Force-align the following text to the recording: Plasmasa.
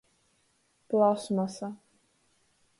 Plasmasa. 0.87 1.69